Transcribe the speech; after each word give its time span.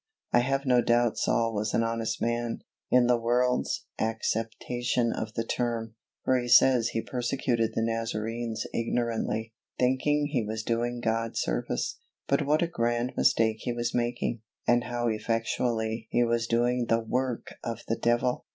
I 0.33 0.39
have 0.39 0.65
no 0.65 0.81
doubt 0.81 1.19
Saul 1.19 1.53
was 1.53 1.75
an 1.75 1.83
honest 1.83 2.23
man, 2.23 2.63
in 2.89 3.05
the 3.05 3.19
world's 3.19 3.85
acceptation 3.99 5.13
of 5.13 5.35
the 5.35 5.43
term, 5.45 5.93
for 6.25 6.39
he 6.39 6.47
says 6.47 6.87
he 6.87 7.03
persecuted 7.03 7.73
the 7.75 7.83
Nazarenes 7.83 8.65
ignorantly, 8.73 9.53
thinking 9.77 10.25
he 10.31 10.43
was 10.43 10.63
doing 10.63 11.01
God 11.01 11.37
service; 11.37 11.99
but 12.27 12.43
what 12.47 12.63
a 12.63 12.67
grand 12.67 13.13
mistake 13.15 13.57
he 13.59 13.73
was 13.73 13.93
making, 13.93 14.41
and 14.67 14.85
how 14.85 15.07
effectually 15.07 16.07
he 16.09 16.23
was 16.23 16.47
doing 16.47 16.87
the 16.89 17.03
_work 17.03 17.53
of 17.63 17.83
the 17.87 17.95
devil! 17.95 18.47